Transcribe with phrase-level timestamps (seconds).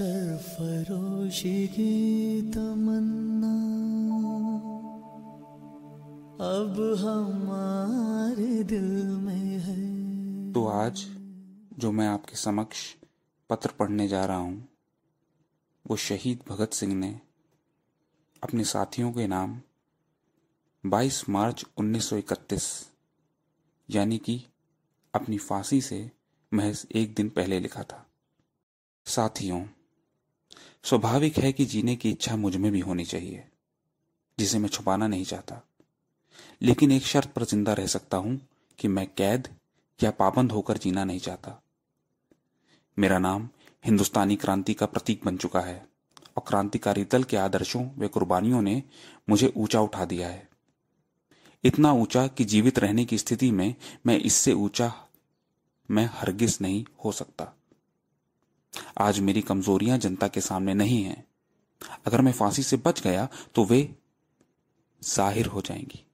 [0.00, 3.54] सरफरोशी की तमन्ना।
[6.58, 11.06] अब हमारे दिल में है। तो आज,
[11.78, 12.96] जो मैं आपके समक्ष
[13.50, 14.68] पत्र पढ़ने जा रहा हूँ,
[15.86, 17.20] वो शहीद भगत सिंह ने
[18.42, 19.60] अपने साथियों के नाम
[20.86, 22.90] 22 मार्च 1931
[23.90, 24.44] यानी कि
[25.14, 26.10] अपनी फांसी से
[26.54, 28.06] महज एक दिन पहले लिखा था।
[29.06, 29.64] साथियों
[30.84, 33.44] स्वाभाविक है कि जीने की इच्छा मुझमें भी होनी चाहिए,
[34.38, 35.60] जिसे मैं छुपाना नहीं चाहता।
[36.62, 38.38] लेकिन एक शर्त पर ज़िंदा रह सकता हूँ
[38.78, 39.48] कि मैं कैद
[40.00, 41.60] या पाबंद होकर जीना नहीं चाहता।
[42.96, 43.48] मेरा नाम
[43.84, 45.76] हिंदुस्तानी क्रांति का प्रतीक बन चुका है,
[46.36, 48.82] और क्रांतिकारी दल के आदर्शों व कुर्बानियों ने
[49.28, 50.48] मुझे ऊँचा उठा दिया है।
[51.64, 53.74] इतना ऊँचा कि जीवित रहने की स्थिति में
[54.06, 54.92] मैं इससे ऊँचा,
[55.88, 57.52] मैं हरगिज नहीं हो सकता।
[59.00, 61.24] आज मेरी कमजोरियाँ जनता के सामने नहीं हैं।
[62.06, 63.82] अगर मैं फांसी से बच गया तो वे
[65.02, 66.04] ज़ाहिर हो जाएँगी।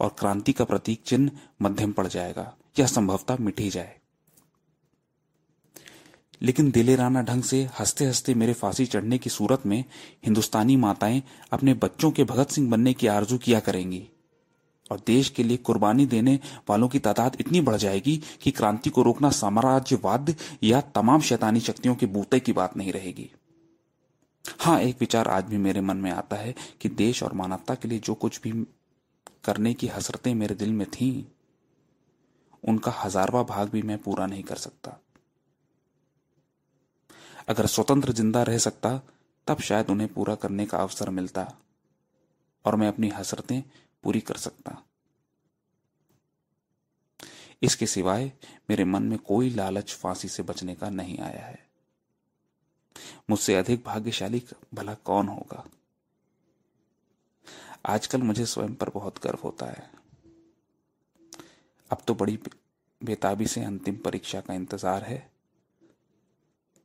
[0.00, 1.30] और क्रांति का प्रतीक चिन्ह
[1.62, 3.96] मध्यम पड़ जाएगा। या संभवता मिट ही जाए।
[6.42, 9.84] लेकिन दिलेराना ढंग से हँसते हँसते मेरे फांसी चढ़ने की सूरत में
[10.24, 14.06] हिंदुस्तानी माताएँ अपने बच्चों के भगत सिंह बनने की आरज़ू किया करेंगी।
[14.90, 19.02] और देश के लिए कुर्बानी देने वालों की तादाद इतनी बढ़ जाएगी कि क्रांति को
[19.02, 23.30] रोकना साम्राज्यवाद या तमाम शैतानी शक्तियों के बूते की बात नहीं रहेगी।
[24.60, 27.88] हाँ एक विचार आज भी मेरे मन में आता है कि देश और मानवता के
[27.88, 28.52] लिए जो कुछ भी
[29.44, 31.24] करने की हसरतें मेरे दिल में थीं,
[32.64, 34.96] उनका हजारवा भाग भी मैं पूरा नहीं कर सकता।
[37.48, 39.00] अगर स्वतंत्र ज़िंदा रह सकता,
[39.46, 41.52] तब शायद उन्हें पूरा करने का अवसर मिलता
[42.64, 43.62] और मैं अपनी हसरतें
[44.06, 44.82] पूरी कर सकता।
[47.62, 48.32] इसके सिवाय
[48.70, 51.58] मेरे मन में कोई लालच फांसी से बचने का नहीं आया है।
[53.30, 54.42] मुझसे अधिक भाग्यशाली
[54.74, 55.64] भला कौन होगा?
[57.86, 59.90] आजकल मुझे स्वयं पर बहुत गर्व होता है।
[61.90, 62.38] अब तो बड़ी
[63.00, 65.18] बेताबी से अंतिम परीक्षा का इंतज़ार है।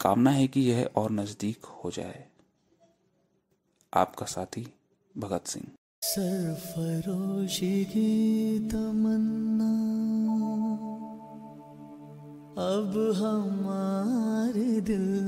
[0.00, 2.28] कामना है कि यह और नज़दीक हो जाए।
[3.92, 4.66] आपका साथी
[5.14, 5.66] भगत सिंह।
[6.06, 9.70] सरफरोशी की तमन्ना।
[12.58, 15.24] अब हमारे दिल